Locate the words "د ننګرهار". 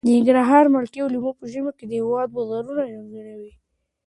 0.05-0.65